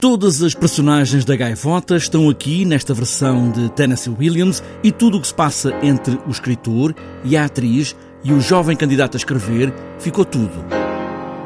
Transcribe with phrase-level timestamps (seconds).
[0.00, 5.20] Todas as personagens da Gaivota estão aqui nesta versão de Tennessee Williams e tudo o
[5.20, 9.74] que se passa entre o escritor e a atriz e o jovem candidato a escrever
[9.98, 10.64] ficou tudo.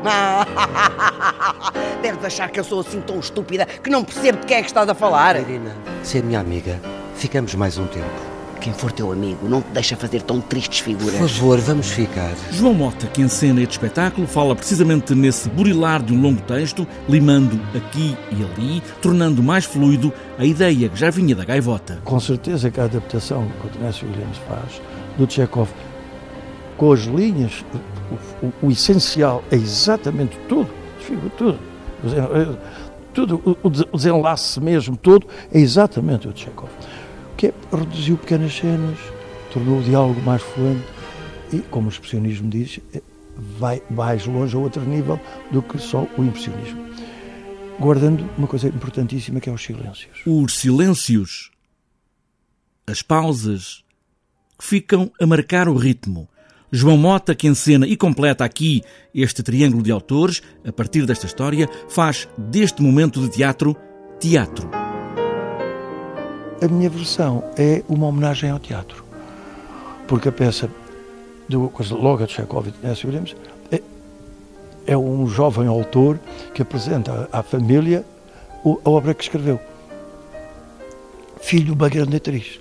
[2.03, 4.66] Deve achar que eu sou assim tão estúpida que não percebo de que é que
[4.66, 5.41] estás a falar.
[5.41, 6.79] Irina, se é minha amiga,
[7.16, 8.32] ficamos mais um tempo.
[8.63, 11.17] Quem for teu amigo não te deixa fazer tão tristes figuras.
[11.19, 12.33] Por favor, vamos ficar.
[12.53, 17.61] João Mota, que encena este espetáculo, fala precisamente nesse burilar de um longo texto, limando
[17.77, 22.01] aqui e ali, tornando mais fluido a ideia que já vinha da gaivota.
[22.05, 24.81] Com certeza que a adaptação que o Tennessee Williams faz
[25.19, 25.69] do Chekhov,
[26.77, 27.65] com as linhas,
[28.42, 30.70] o, o, o essencial é exatamente tudo,
[31.37, 31.59] tudo,
[33.12, 36.70] tudo, o desenlace mesmo todo é exatamente o Chekhov
[37.36, 38.98] que é, reduziu pequenas cenas,
[39.52, 40.84] tornou o diálogo mais fluente
[41.52, 43.02] e, como o expressionismo diz, é,
[43.58, 46.82] vai mais longe a outro nível do que só o impressionismo.
[47.78, 50.20] Guardando uma coisa importantíssima que é os silêncios.
[50.27, 51.50] Os silêncios,
[52.86, 53.83] as pausas,
[54.61, 56.28] ficam a marcar o ritmo.
[56.70, 58.83] João Mota, que encena e completa aqui
[59.14, 63.77] este triângulo de autores, a partir desta história, faz deste momento de teatro
[64.22, 64.81] teatro.
[66.62, 69.05] A minha versão é uma homenagem ao teatro,
[70.06, 70.70] porque a peça
[71.48, 73.34] do logo de Chekhov e Tennessee Williams
[73.72, 73.82] é,
[74.86, 76.20] é, um jovem autor
[76.55, 78.05] que apresenta à família
[78.64, 79.58] a obra que escreveu.
[81.40, 82.60] Filho de uma grande atriz,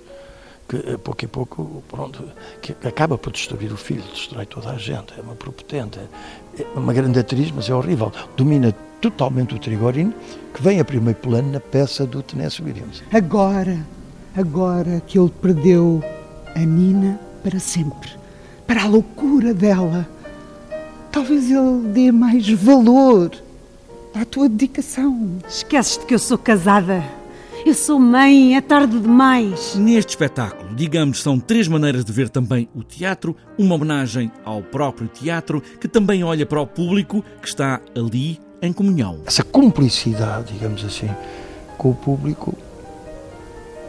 [0.72, 2.24] que eh, pouco a pouco, pronto,
[2.62, 5.98] que acaba por destruir o filho, destrói toda a gente, é uma propotente,
[6.58, 10.14] é uma grande atriz, mas é horrível, domina totalmente o Trigorin,
[10.54, 13.02] que vem a primeiro plano na peça do Tennessee Williams.
[13.12, 13.78] Agora,
[14.34, 16.02] agora que ele perdeu
[16.54, 18.10] a Nina para sempre,
[18.66, 20.08] para a loucura dela,
[21.10, 23.30] talvez ele dê mais valor
[24.14, 25.32] à tua dedicação.
[25.46, 27.21] Esqueces-te que eu sou casada.
[27.64, 29.76] Eu sou mãe, é tarde demais.
[29.76, 35.06] Neste espetáculo, digamos, são três maneiras de ver também o teatro, uma homenagem ao próprio
[35.06, 39.20] teatro, que também olha para o público que está ali em comunhão.
[39.26, 41.08] Essa cumplicidade, digamos assim,
[41.78, 42.56] com o público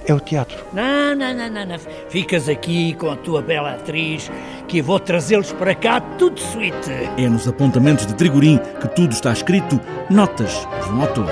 [0.06, 0.64] é o teatro.
[0.72, 1.80] Não, não, não, não, não.
[2.10, 4.32] Ficas aqui com a tua bela atriz
[4.68, 6.92] que vou trazê-los para cá tudo suíte.
[7.18, 9.80] É nos apontamentos de Trigorim que tudo está escrito,
[10.12, 11.26] notas de um autor.